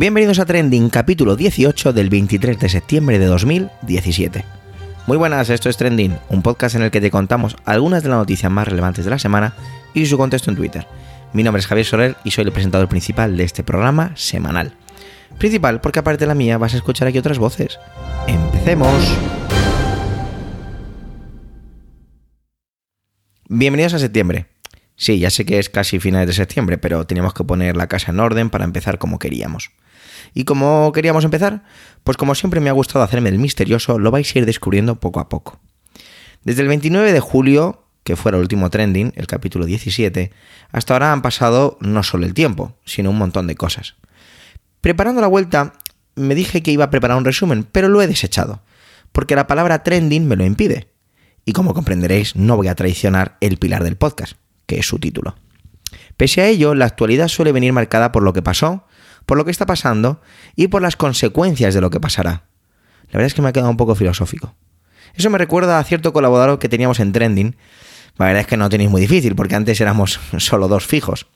[0.00, 4.46] Bienvenidos a Trending, capítulo 18 del 23 de septiembre de 2017.
[5.06, 8.16] Muy buenas, esto es Trending, un podcast en el que te contamos algunas de las
[8.16, 9.52] noticias más relevantes de la semana
[9.92, 10.86] y su contexto en Twitter.
[11.34, 14.72] Mi nombre es Javier Soler y soy el presentador principal de este programa semanal.
[15.36, 17.78] Principal porque aparte de la mía vas a escuchar aquí otras voces.
[18.26, 19.18] ¡Empecemos!
[23.50, 24.46] Bienvenidos a septiembre.
[24.96, 28.12] Sí, ya sé que es casi finales de septiembre, pero teníamos que poner la casa
[28.12, 29.72] en orden para empezar como queríamos.
[30.34, 31.64] ¿Y cómo queríamos empezar?
[32.04, 35.20] Pues como siempre me ha gustado hacerme el misterioso, lo vais a ir descubriendo poco
[35.20, 35.60] a poco.
[36.44, 40.30] Desde el 29 de julio, que fuera el último trending, el capítulo 17,
[40.72, 43.96] hasta ahora han pasado no solo el tiempo, sino un montón de cosas.
[44.80, 45.74] Preparando la vuelta,
[46.14, 48.62] me dije que iba a preparar un resumen, pero lo he desechado,
[49.12, 50.88] porque la palabra trending me lo impide.
[51.44, 54.34] Y como comprenderéis, no voy a traicionar el pilar del podcast,
[54.66, 55.36] que es su título.
[56.16, 58.86] Pese a ello, la actualidad suele venir marcada por lo que pasó,
[59.30, 60.20] por lo que está pasando
[60.56, 62.48] y por las consecuencias de lo que pasará.
[63.12, 64.56] La verdad es que me ha quedado un poco filosófico.
[65.14, 67.54] Eso me recuerda a cierto colaborador que teníamos en Trending.
[68.18, 71.28] La verdad es que no tenéis muy difícil, porque antes éramos solo dos fijos,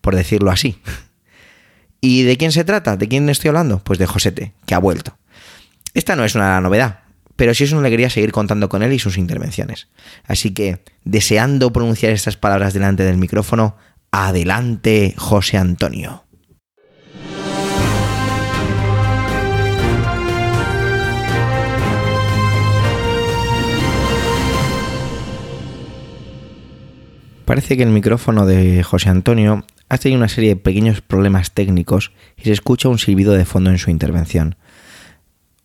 [0.00, 0.80] por decirlo así.
[2.00, 2.96] ¿Y de quién se trata?
[2.96, 3.80] ¿De quién estoy hablando?
[3.80, 5.18] Pues de Josete, que ha vuelto.
[5.92, 7.00] Esta no es una novedad,
[7.36, 9.88] pero sí es una alegría seguir contando con él y sus intervenciones.
[10.26, 13.76] Así que, deseando pronunciar estas palabras delante del micrófono,
[14.10, 16.25] adelante José Antonio.
[27.56, 32.12] Parece que el micrófono de José Antonio ha tenido una serie de pequeños problemas técnicos
[32.36, 34.56] y se escucha un silbido de fondo en su intervención.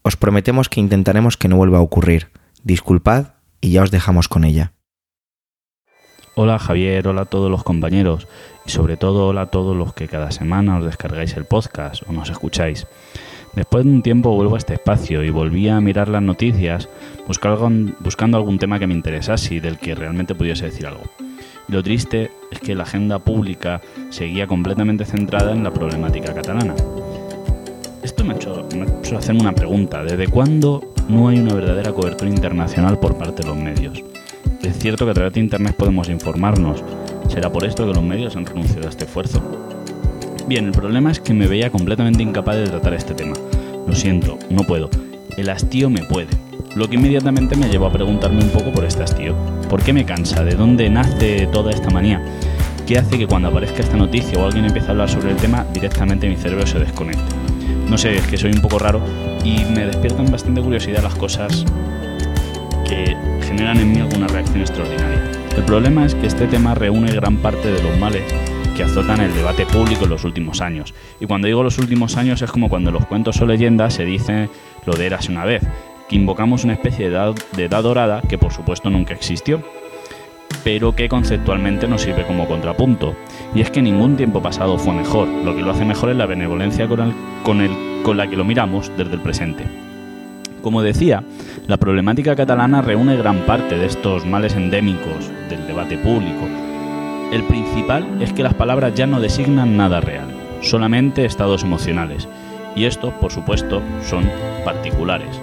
[0.02, 2.30] Os prometemos que intentaremos que no vuelva a ocurrir.
[2.64, 4.72] Disculpad y ya os dejamos con ella.
[6.36, 8.26] Hola Javier, hola a todos los compañeros
[8.66, 12.14] y sobre todo hola a todos los que cada semana os descargáis el podcast o
[12.14, 12.87] nos escucháis.
[13.54, 16.87] Después de un tiempo vuelvo a este espacio y volví a mirar las noticias
[17.27, 21.04] buscando algún tema que me interesase y del que realmente pudiese decir algo.
[21.68, 26.76] Y lo triste es que la agenda pública seguía completamente centrada en la problemática catalana.
[28.04, 30.04] Esto me ha, hecho, hacerme una pregunta.
[30.04, 34.04] ¿Desde cuándo no hay una verdadera cobertura internacional por parte de los medios?
[34.64, 36.84] Es cierto que a través de Internet podemos informarnos.
[37.30, 39.42] ¿Será por esto que los medios han renunciado a este esfuerzo?
[40.48, 43.36] Bien, el problema es que me veía completamente incapaz de tratar este tema.
[43.88, 44.90] Lo siento, no puedo.
[45.38, 46.30] El hastío me puede.
[46.76, 49.36] Lo que inmediatamente me llevó a preguntarme un poco por este hastío.
[49.71, 50.43] ¿Por qué me cansa?
[50.43, 52.21] ¿De dónde nace toda esta manía?
[52.86, 55.65] ¿Qué hace que cuando aparezca esta noticia o alguien empiece a hablar sobre el tema,
[55.73, 57.23] directamente mi cerebro se desconecte?
[57.87, 59.02] No sé, es que soy un poco raro
[59.45, 61.64] y me despiertan bastante curiosidad las cosas
[62.86, 65.31] que generan en mí alguna reacción extraordinaria.
[65.55, 68.23] El problema es que este tema reúne gran parte de los males
[68.76, 70.93] que azotan el debate público en los últimos años.
[71.21, 74.49] Y cuando digo los últimos años es como cuando los cuentos o leyendas se dice
[74.86, 75.64] lo de érase una vez,
[76.11, 79.64] que invocamos una especie de edad, de edad dorada que por supuesto nunca existió,
[80.61, 83.16] pero que conceptualmente nos sirve como contrapunto.
[83.55, 86.26] Y es que ningún tiempo pasado fue mejor, lo que lo hace mejor es la
[86.26, 87.14] benevolencia con,
[87.44, 87.66] con,
[88.04, 89.64] con la que lo miramos desde el presente.
[90.61, 91.23] Como decía,
[91.67, 96.45] la problemática catalana reúne gran parte de estos males endémicos del debate público.
[97.32, 100.28] El principal es que las palabras ya no designan nada real,
[100.61, 102.28] solamente estados emocionales,
[102.76, 104.30] y estos, por supuesto, son
[104.66, 105.39] particulares.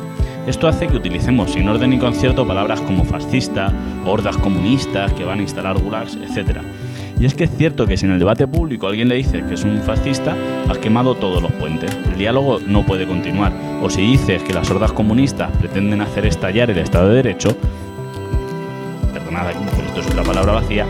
[0.49, 3.71] Esto hace que utilicemos sin orden ni concierto palabras como fascista,
[4.07, 6.61] hordas comunistas que van a instalar gulags, etc.
[7.21, 9.53] Y es que es cierto que si en el debate público alguien le dice que
[9.53, 10.35] es un fascista,
[10.67, 11.95] has quemado todos los puentes.
[12.11, 13.53] El diálogo no puede continuar.
[13.83, 17.55] O si dices que las hordas comunistas pretenden hacer estallar el Estado de Derecho,
[19.13, 20.87] perdonad pero esto es otra palabra vacía,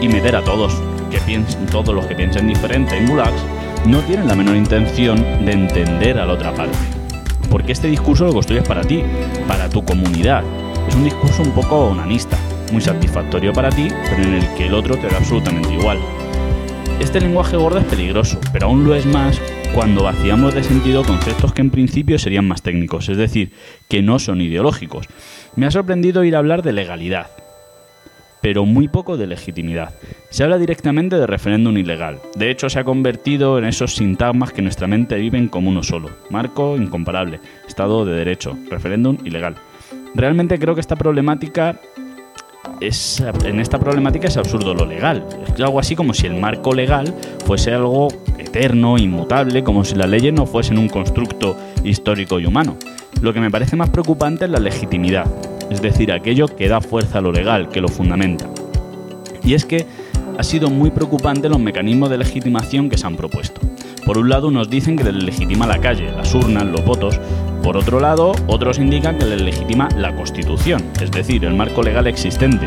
[0.00, 0.80] y meter a todos,
[1.10, 3.44] que piensen, todos los que piensen diferente en gulags,
[3.84, 7.01] no tienen la menor intención de entender a la otra parte
[7.52, 9.04] porque este discurso lo construyes para ti,
[9.46, 10.42] para tu comunidad.
[10.88, 12.38] Es un discurso un poco onanista,
[12.72, 15.98] muy satisfactorio para ti, pero en el que el otro te da absolutamente igual.
[16.98, 19.38] Este lenguaje gordo es peligroso, pero aún lo es más
[19.74, 23.52] cuando vaciamos de sentido conceptos que en principio serían más técnicos, es decir,
[23.88, 25.06] que no son ideológicos.
[25.54, 27.26] Me ha sorprendido ir a hablar de legalidad,
[28.42, 29.94] pero muy poco de legitimidad.
[30.28, 32.18] Se habla directamente de referéndum ilegal.
[32.34, 36.10] De hecho, se ha convertido en esos sintagmas que nuestra mente viven como uno solo.
[36.28, 39.54] Marco incomparable, Estado de Derecho, referéndum ilegal.
[40.14, 41.80] Realmente creo que esta problemática
[42.80, 45.24] es, en esta problemática es absurdo lo legal.
[45.46, 47.14] Es algo así como si el marco legal
[47.46, 48.08] fuese algo
[48.38, 52.76] eterno, inmutable, como si las leyes no fuesen un constructo histórico y humano.
[53.20, 55.26] Lo que me parece más preocupante es la legitimidad
[55.72, 58.48] es decir, aquello que da fuerza a lo legal, que lo fundamenta.
[59.42, 59.86] Y es que
[60.38, 63.60] ha sido muy preocupante los mecanismos de legitimación que se han propuesto.
[64.04, 67.18] Por un lado, unos dicen que les legitima la calle, las urnas, los votos.
[67.62, 72.06] Por otro lado, otros indican que les legitima la Constitución, es decir, el marco legal
[72.06, 72.66] existente,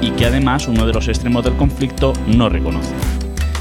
[0.00, 2.94] y que además uno de los extremos del conflicto no reconoce.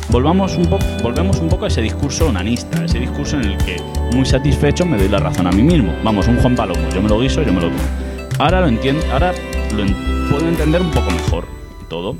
[0.09, 3.81] Volvamos un poco, volvemos un poco a ese discurso onanista, ese discurso en el que,
[4.13, 5.94] muy satisfecho, me doy la razón a mí mismo.
[6.03, 8.05] Vamos, un Juan Palomo, yo me lo guiso, yo me lo tomo.
[8.38, 9.34] Ahora lo entiendo, ahora
[9.76, 9.86] lo
[10.30, 11.48] puedo entender un poco mejor
[11.90, 12.18] todo.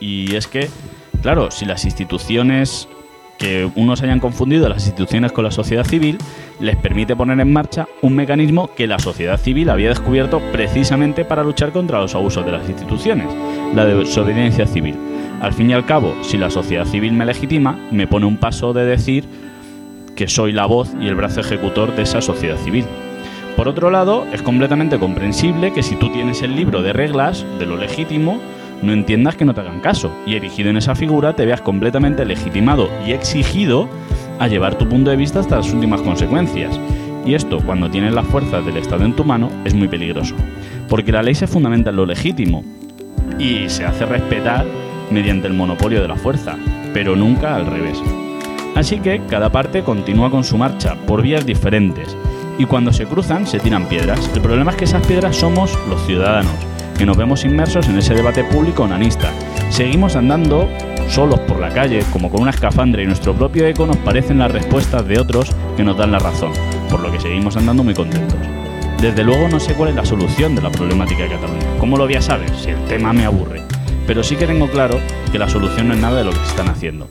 [0.00, 0.70] Y es que,
[1.22, 2.88] claro, si las instituciones
[3.38, 6.18] que unos hayan confundido las instituciones con la sociedad civil
[6.60, 11.42] les permite poner en marcha un mecanismo que la sociedad civil había descubierto precisamente para
[11.42, 13.28] luchar contra los abusos de las instituciones,
[13.74, 14.96] la desobediencia civil.
[15.40, 18.74] Al fin y al cabo, si la sociedad civil me legitima, me pone un paso
[18.74, 19.24] de decir
[20.14, 22.84] que soy la voz y el brazo ejecutor de esa sociedad civil.
[23.60, 27.66] Por otro lado, es completamente comprensible que si tú tienes el libro de reglas de
[27.66, 28.40] lo legítimo,
[28.80, 32.24] no entiendas que no te hagan caso y erigido en esa figura te veas completamente
[32.24, 33.86] legitimado y exigido
[34.38, 36.80] a llevar tu punto de vista hasta las últimas consecuencias.
[37.26, 40.36] Y esto, cuando tienes las fuerzas del Estado en tu mano, es muy peligroso.
[40.88, 42.64] Porque la ley se fundamenta en lo legítimo
[43.38, 44.64] y se hace respetar
[45.10, 46.56] mediante el monopolio de la fuerza,
[46.94, 48.02] pero nunca al revés.
[48.74, 52.16] Así que cada parte continúa con su marcha por vías diferentes
[52.58, 54.30] y cuando se cruzan se tiran piedras.
[54.34, 56.52] El problema es que esas piedras somos los ciudadanos,
[56.96, 59.30] que nos vemos inmersos en ese debate público onanista.
[59.70, 60.68] Seguimos andando
[61.08, 64.52] solos por la calle, como con una escafandra y nuestro propio eco nos parecen las
[64.52, 66.52] respuestas de otros que nos dan la razón,
[66.90, 68.38] por lo que seguimos andando muy contentos.
[69.00, 71.66] Desde luego no sé cuál es la solución de la problemática de Cataluña.
[71.78, 73.62] ¿Cómo lo voy a saber si el tema me aburre?
[74.06, 75.00] Pero sí que tengo claro
[75.32, 77.08] que la solución no es nada de lo que están haciendo.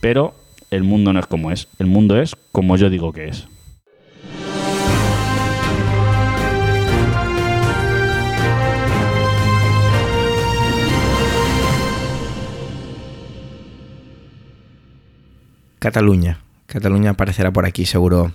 [0.00, 0.34] Pero
[0.70, 3.48] el mundo no es como es, el mundo es como yo digo que es.
[15.82, 16.38] Cataluña.
[16.66, 18.32] Cataluña aparecerá por aquí seguro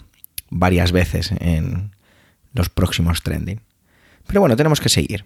[0.49, 1.95] varias veces en
[2.51, 3.61] los próximos trending.
[4.27, 5.23] Pero bueno, tenemos que seguir.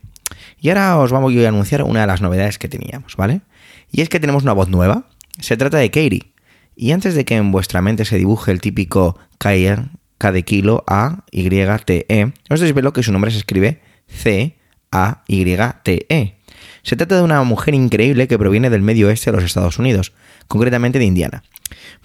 [0.60, 3.42] Y ahora os vamos a anunciar una de las novedades que teníamos, ¿vale?
[3.92, 5.08] Y es que tenemos una voz nueva.
[5.40, 6.32] Se trata de Katie.
[6.76, 9.86] Y antes de que en vuestra mente se dibuje el típico Kayer,
[10.20, 14.60] K de kilo, A, Y, T, E, os desvelo que su nombre se escribe C,
[14.92, 15.44] A, Y,
[15.82, 16.36] T, E.
[16.84, 20.14] Se trata de una mujer increíble que proviene del medio oeste de los Estados Unidos,
[20.48, 21.44] concretamente de Indiana.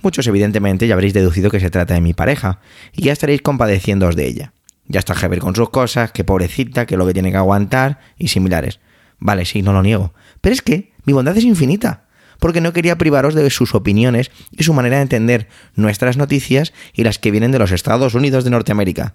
[0.03, 2.61] Muchos evidentemente ya habréis deducido que se trata de mi pareja,
[2.93, 4.53] y ya estaréis compadeciéndoos de ella.
[4.89, 8.29] Ya está Heber con sus cosas, que pobrecita, que lo que tiene que aguantar, y
[8.29, 8.81] similares.
[9.19, 10.15] Vale, sí, no lo niego.
[10.41, 12.07] Pero es que mi bondad es infinita,
[12.39, 17.05] porque no quería privaros de sus opiniones y su manera de entender nuestras noticias y
[17.05, 19.15] las que vienen de los Estados Unidos de Norteamérica.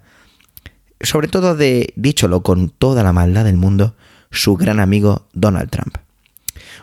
[1.00, 3.96] Sobre todo de, dícholo con toda la maldad del mundo,
[4.32, 5.98] su gran amigo Donald Trump.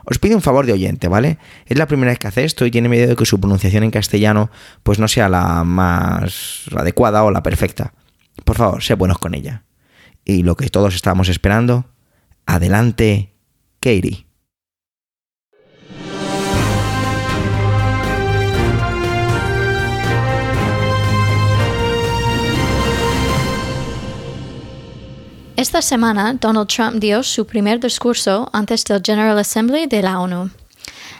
[0.05, 1.37] Os pido un favor de oyente, ¿vale?
[1.65, 3.91] Es la primera vez que hace esto y tiene miedo de que su pronunciación en
[3.91, 4.49] castellano
[4.83, 7.93] pues no sea la más adecuada o la perfecta.
[8.45, 9.63] Por favor, sé buenos con ella.
[10.25, 11.85] Y lo que todos estábamos esperando,
[12.45, 13.33] adelante,
[13.79, 14.28] Katie.
[25.59, 30.51] Esta semana, Donald Trump dio su primer discurso antes del General Assembly de la ONU.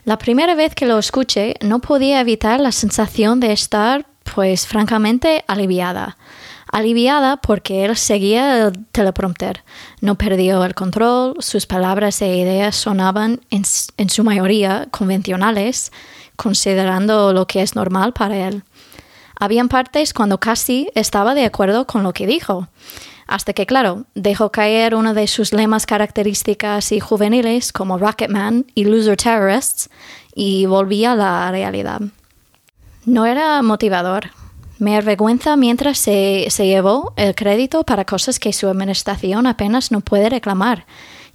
[0.05, 5.43] La primera vez que lo escuché, no podía evitar la sensación de estar, pues francamente,
[5.46, 6.15] aliviada.
[6.72, 9.65] Aliviada porque él seguía el teleprompter,
[10.00, 13.63] no perdió el control, sus palabras e ideas sonaban en,
[13.98, 15.91] en su mayoría convencionales,
[16.38, 18.63] considerando lo que es normal para él.
[19.38, 22.69] Habían partes cuando casi estaba de acuerdo con lo que dijo
[23.29, 28.86] hasta que, claro, dejó caer uno de sus lemas características y juveniles como Rocketman y
[28.86, 29.89] Loser Terrorists
[30.33, 32.01] y volvía a la realidad.
[33.05, 34.31] No era motivador.
[34.79, 40.01] Me avergüenza mientras se, se llevó el crédito para cosas que su administración apenas no
[40.01, 40.86] puede reclamar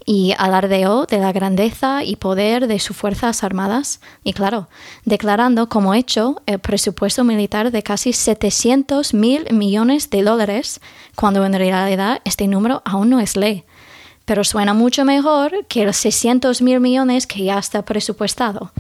[0.05, 4.69] y alardeó de la grandeza y poder de sus Fuerzas Armadas y, claro,
[5.05, 10.81] declarando como hecho el presupuesto militar de casi 700 mil millones de dólares,
[11.15, 13.65] cuando en realidad este número aún no es ley.
[14.25, 18.73] Pero suena mucho mejor que los 600 mil millones que ya está presupuestado.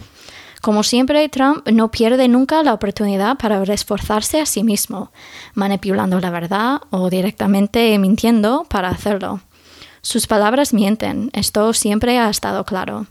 [0.62, 5.12] Como siempre, Trump no pierde nunca la oportunidad para reforzarse a sí mismo,
[5.52, 9.40] manipulando la verdad o directamente mintiendo para hacerlo.
[10.04, 13.06] Sus palabras mienten, esto siempre ha estado claro.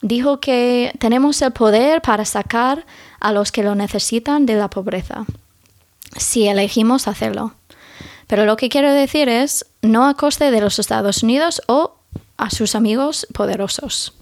[0.00, 2.86] Dijo que tenemos el poder para sacar
[3.18, 5.26] a los que lo necesitan de la pobreza,
[6.16, 7.52] si elegimos hacerlo.
[8.28, 11.96] Pero lo que quiero decir es, no a coste de los Estados Unidos o
[12.36, 14.14] a sus amigos poderosos.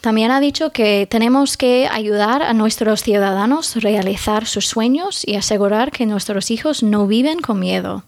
[0.00, 5.34] También ha dicho que tenemos que ayudar a nuestros ciudadanos a realizar sus sueños y
[5.34, 8.04] asegurar que nuestros hijos no viven con miedo.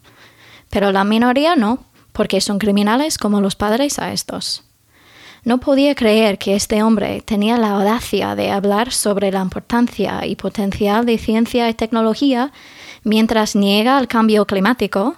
[0.70, 1.87] Pero la minoría no,
[2.18, 4.64] porque son criminales como los padres a estos.
[5.44, 10.34] No podía creer que este hombre tenía la audacia de hablar sobre la importancia y
[10.34, 12.50] potencial de ciencia y tecnología
[13.04, 15.14] mientras niega el cambio climático,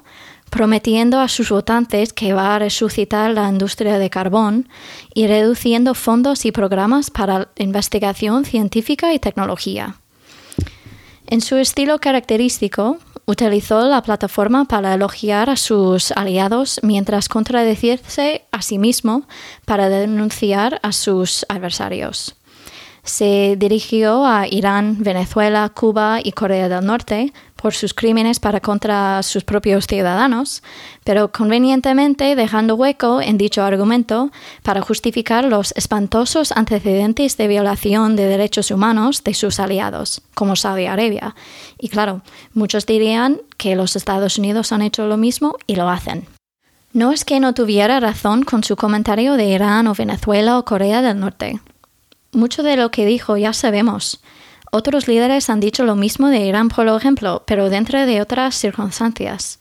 [0.51, 4.69] prometiendo a sus votantes que va a resucitar la industria de carbón
[5.15, 9.97] y reduciendo fondos y programas para investigación científica y tecnología.
[11.31, 18.63] En su estilo característico, utilizó la plataforma para elogiar a sus aliados mientras contradecirse a
[18.63, 19.29] sí mismo
[19.65, 22.35] para denunciar a sus adversarios
[23.03, 29.23] se dirigió a Irán, Venezuela, Cuba y Corea del Norte por sus crímenes para contra
[29.23, 30.63] sus propios ciudadanos,
[31.05, 34.31] pero convenientemente dejando hueco en dicho argumento
[34.63, 40.87] para justificar los espantosos antecedentes de violación de derechos humanos de sus aliados, como Saudi
[40.87, 41.35] Arabia.
[41.79, 42.23] Y claro,
[42.55, 46.27] muchos dirían que los Estados Unidos han hecho lo mismo y lo hacen.
[46.93, 51.03] No es que no tuviera razón con su comentario de Irán o Venezuela o Corea
[51.03, 51.61] del Norte.
[52.33, 54.21] Mucho de lo que dijo ya sabemos.
[54.73, 59.59] Otros líderes han dicho lo mismo de Irán, por ejemplo, pero dentro de otras circunstancias.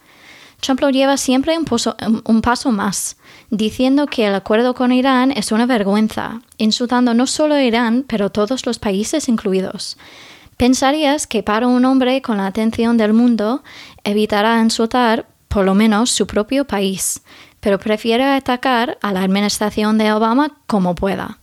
[0.59, 3.17] Trump lo lleva siempre un, paso más,
[3.49, 8.29] diciendo que el acuerdo con Irán es una vergüenza, insultando no solo a Irán, pero
[8.29, 9.97] todos los países incluidos.
[10.57, 13.63] Pensarías que para un hombre con la atención del mundo
[14.03, 17.21] evitará insultar por lo menos su propio país,
[17.61, 21.39] pero prefiere atacar a la administración de Obama como pueda.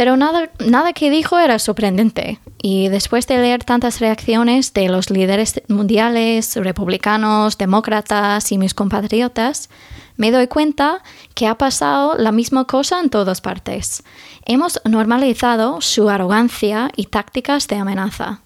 [0.00, 2.40] Pero nada, nada que dijo era sorprendente.
[2.62, 9.68] Y después de leer tantas reacciones de los líderes mundiales, republicanos, demócratas y mis compatriotas,
[10.16, 11.02] me doy cuenta
[11.34, 14.02] que ha pasado la misma cosa en todas partes.
[14.46, 18.40] Hemos normalizado su arrogancia y tácticas de amenaza.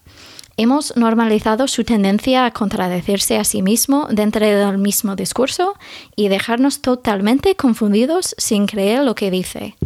[0.57, 5.75] Hemos normalizado su tendencia a contradecirse a sí mismo dentro del mismo discurso
[6.17, 9.77] y dejarnos totalmente confundidos sin creer lo que dice.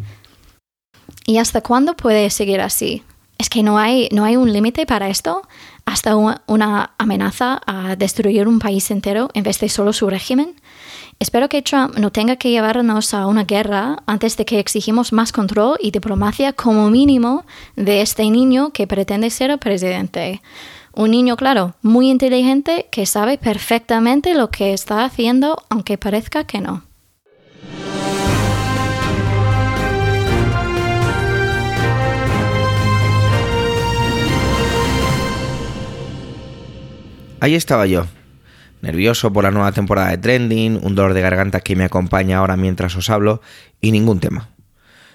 [1.28, 3.02] ¿Y hasta cuándo puede seguir así?
[3.36, 5.42] Es que no hay, no hay un límite para esto,
[5.84, 10.54] hasta una, amenaza a destruir un país entero en vez de solo su régimen.
[11.18, 15.30] Espero que Trump no tenga que llevarnos a una guerra antes de que exigimos más
[15.30, 17.44] control y diplomacia como mínimo
[17.76, 20.40] de este niño que pretende ser presidente.
[20.94, 26.62] Un niño, claro, muy inteligente que sabe perfectamente lo que está haciendo, aunque parezca que
[26.62, 26.87] no.
[37.40, 38.04] Ahí estaba yo,
[38.82, 42.56] nervioso por la nueva temporada de Trending, un dolor de garganta que me acompaña ahora
[42.56, 43.40] mientras os hablo
[43.80, 44.48] y ningún tema.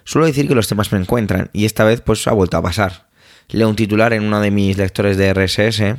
[0.05, 3.09] Suelo decir que los temas me encuentran y esta vez pues ha vuelto a pasar.
[3.49, 5.97] Leo un titular en uno de mis lectores de RSS en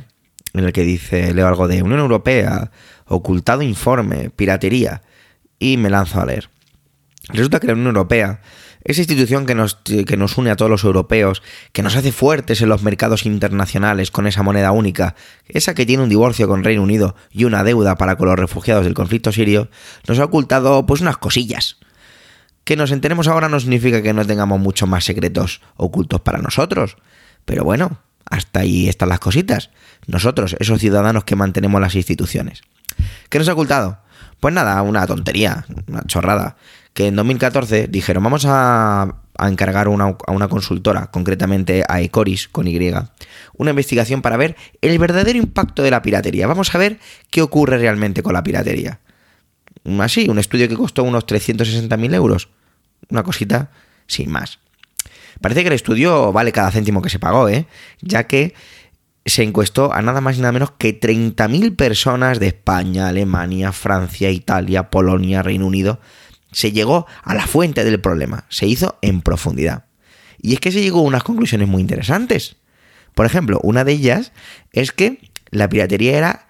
[0.53, 2.71] el que dice, leo algo de Unión Europea,
[3.05, 5.03] ocultado informe, piratería
[5.59, 6.49] y me lanzo a leer.
[7.29, 8.41] Resulta que la Unión Europea
[8.85, 11.41] esa institución que nos, que nos une a todos los europeos,
[11.73, 15.15] que nos hace fuertes en los mercados internacionales con esa moneda única,
[15.47, 18.85] esa que tiene un divorcio con Reino Unido y una deuda para con los refugiados
[18.85, 19.69] del conflicto sirio,
[20.07, 21.77] nos ha ocultado pues unas cosillas.
[22.63, 26.97] Que nos enteremos ahora no significa que no tengamos muchos más secretos ocultos para nosotros.
[27.43, 27.99] Pero bueno,
[28.29, 29.71] hasta ahí están las cositas.
[30.07, 32.61] Nosotros, esos ciudadanos que mantenemos las instituciones.
[33.29, 33.99] ¿Qué nos ha ocultado?
[34.39, 36.57] Pues nada, una tontería, una chorrada
[36.95, 42.69] que en 2014 dijeron vamos a, encargar una, a una consultora, concretamente a Ecoris con
[42.69, 42.79] Y,
[43.57, 46.47] una investigación para ver el verdadero impacto de la piratería.
[46.47, 46.99] Vamos a ver
[47.29, 49.01] qué ocurre realmente con la piratería.
[49.99, 52.47] Así, un estudio que costó unos 360.000 euros.
[53.09, 53.71] Una cosita
[54.07, 54.59] sin más.
[55.41, 57.67] Parece que el estudio vale cada céntimo que se pagó, ¿eh?
[57.99, 58.53] ya que
[59.25, 64.29] se encuestó a nada más y nada menos que 30.000 personas de España, Alemania, Francia,
[64.29, 65.99] Italia, Polonia, Reino Unido,
[66.55, 69.87] se llegó a la fuente del problema, se hizo en profundidad.
[70.41, 72.55] Y es que se llegó a unas conclusiones muy interesantes.
[73.13, 74.31] Por ejemplo, una de ellas
[74.71, 75.19] es que
[75.51, 76.47] la piratería era,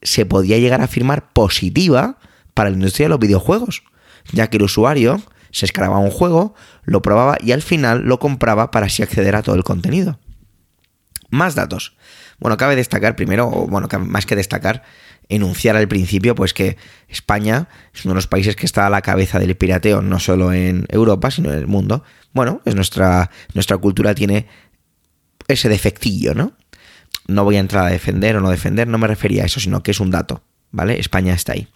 [0.00, 2.18] se podía llegar a afirmar positiva
[2.54, 3.82] para la industria de los videojuegos,
[4.30, 5.20] ya que el usuario
[5.50, 9.42] se escalaba un juego, lo probaba y al final lo compraba para así acceder a
[9.42, 10.20] todo el contenido.
[11.30, 11.96] Más datos.
[12.38, 14.84] Bueno, cabe destacar primero, o bueno, más que destacar,
[15.34, 16.76] enunciar al principio, pues que
[17.08, 20.52] España es uno de los países que está a la cabeza del pirateo, no solo
[20.52, 22.04] en Europa, sino en el mundo.
[22.32, 24.46] Bueno, es nuestra, nuestra cultura tiene
[25.48, 26.52] ese defectillo, ¿no?
[27.26, 29.82] No voy a entrar a defender o no defender, no me refería a eso, sino
[29.82, 30.98] que es un dato, ¿vale?
[30.98, 31.68] España está ahí.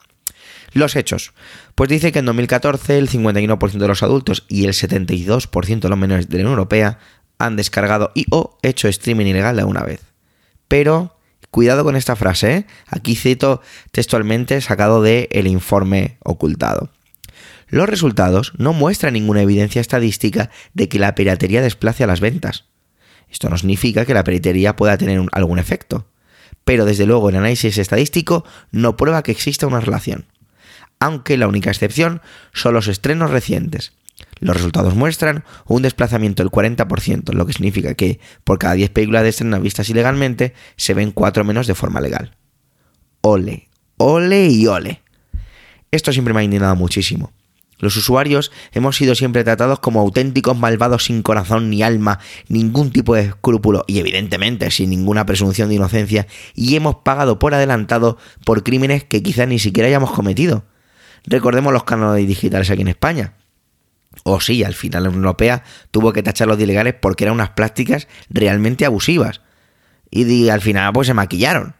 [0.73, 1.33] Los hechos.
[1.75, 5.99] Pues dice que en 2014 el 51% de los adultos y el 72% de los
[5.99, 6.99] menores de la Unión Europea
[7.39, 10.03] han descargado y o hecho streaming ilegal de una vez.
[10.69, 11.16] Pero
[11.57, 12.67] cuidado con esta frase, ¿eh?
[12.87, 16.91] aquí cito textualmente sacado de el informe ocultado.
[17.69, 22.67] Los resultados no muestran ninguna evidencia estadística de que la piratería desplace a las ventas.
[23.31, 26.07] Esto no significa que la piratería pueda tener algún efecto,
[26.67, 30.27] pero desde luego el análisis estadístico no prueba que exista una relación,
[31.01, 32.21] aunque la única excepción
[32.53, 33.95] son los estrenos recientes.
[34.39, 39.23] Los resultados muestran un desplazamiento del 40%, lo que significa que por cada 10 películas
[39.23, 42.37] de estreno vistas ilegalmente se ven 4 menos de forma legal.
[43.23, 45.03] Ole, ole y ole.
[45.91, 47.33] Esto siempre me ha indignado muchísimo.
[47.79, 53.15] Los usuarios hemos sido siempre tratados como auténticos malvados sin corazón ni alma, ningún tipo
[53.15, 58.63] de escrúpulo y evidentemente sin ninguna presunción de inocencia y hemos pagado por adelantado por
[58.63, 60.65] crímenes que quizás ni siquiera hayamos cometido.
[61.25, 63.35] Recordemos los canales digitales aquí en España.
[64.29, 67.51] O sí, al final la Unión Europea tuvo que tacharlos de ilegales porque eran unas
[67.51, 69.41] prácticas realmente abusivas.
[70.11, 71.77] Y al final pues se maquillaron.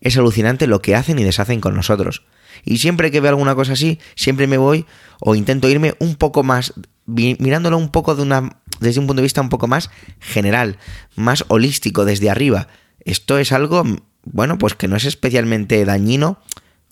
[0.00, 2.24] Es alucinante lo que hacen y deshacen con nosotros.
[2.64, 4.86] Y siempre que veo alguna cosa así, siempre me voy
[5.20, 6.72] o intento irme un poco más,
[7.04, 9.90] mirándolo un poco desde un punto de vista un poco más
[10.20, 10.78] general,
[11.16, 12.68] más holístico, desde arriba.
[13.04, 13.84] Esto es algo,
[14.24, 16.38] bueno, pues que no es especialmente dañino.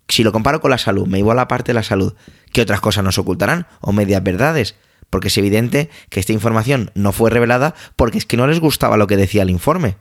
[0.07, 2.13] Si lo comparo con la salud, me iba a la parte de la salud.
[2.53, 3.67] ¿Qué otras cosas nos ocultarán?
[3.81, 4.75] ¿O medias verdades?
[5.11, 8.97] Porque es evidente que esta información no fue revelada porque es que no les gustaba
[8.97, 9.97] lo que decía el informe.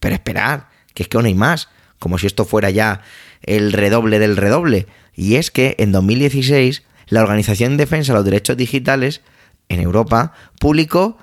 [0.00, 1.68] Pero esperad, que es que aún hay más.
[1.98, 3.00] Como si esto fuera ya
[3.42, 4.86] el redoble del redoble.
[5.14, 9.22] Y es que en 2016 la Organización de Defensa de los Derechos Digitales
[9.68, 11.18] en Europa publicó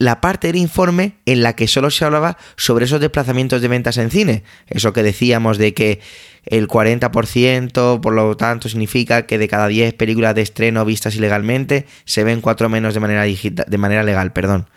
[0.00, 3.98] la parte del informe en la que solo se hablaba sobre esos desplazamientos de ventas
[3.98, 4.44] en cine.
[4.66, 6.00] Eso que decíamos de que
[6.46, 11.86] el 40%, por lo tanto, significa que de cada 10 películas de estreno vistas ilegalmente,
[12.06, 14.32] se ven 4 menos de manera, de manera legal.
[14.32, 14.70] Perdón.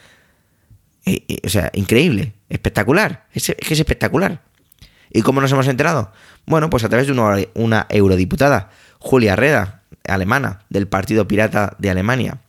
[1.41, 3.25] o sea, increíble, espectacular.
[3.31, 4.41] Es, es que es espectacular.
[5.09, 6.11] ¿Y cómo nos hemos enterado?
[6.45, 12.39] Bueno, pues a través de una, eurodiputada, Julia Reda, alemana, del Partido Pirata de Alemania.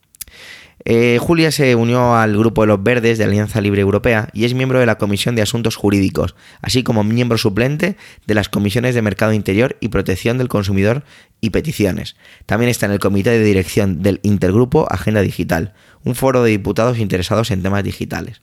[0.87, 4.53] Eh, Julia se unió al grupo de los verdes de Alianza Libre Europea y es
[4.53, 9.01] miembro de la Comisión de Asuntos Jurídicos, así como miembro suplente de las comisiones de
[9.01, 11.03] Mercado Interior y Protección del Consumidor
[11.41, 12.17] y Peticiones.
[12.45, 15.73] También está en el comité de dirección del Intergrupo Agenda Digital,
[16.05, 18.43] un foro de diputados interesados en temas digitales.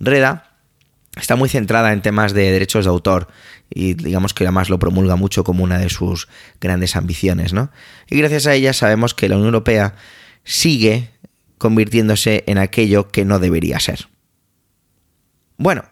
[0.00, 0.56] Reda
[1.16, 3.28] está muy centrada en temas de derechos de autor
[3.70, 6.26] y digamos que además lo promulga mucho como una de sus
[6.60, 7.70] grandes ambiciones, ¿no?
[8.10, 9.94] Y gracias a ella sabemos que la Unión Europea
[10.44, 11.10] sigue
[11.58, 14.08] convirtiéndose en aquello que no debería ser.
[15.58, 15.84] Bueno,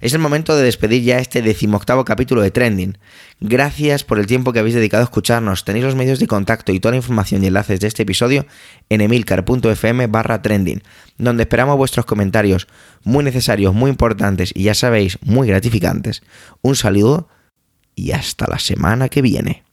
[0.00, 2.96] es el momento de despedir ya este decimoctavo capítulo de Trending.
[3.40, 5.64] Gracias por el tiempo que habéis dedicado a escucharnos.
[5.64, 8.46] Tenéis los medios de contacto y toda la información y enlaces de este episodio
[8.88, 10.82] en emilcar.fm barra trending,
[11.18, 12.66] donde esperamos vuestros comentarios
[13.04, 16.22] muy necesarios, muy importantes y ya sabéis, muy gratificantes.
[16.62, 17.28] Un saludo
[17.94, 19.64] y hasta la semana que viene.